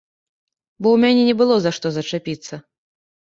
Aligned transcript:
Бо 0.81 0.87
ў 0.95 1.03
мяне 1.03 1.21
не 1.29 1.35
было 1.43 1.55
за 1.65 1.71
што 1.77 1.87
зачапіцца. 1.97 2.61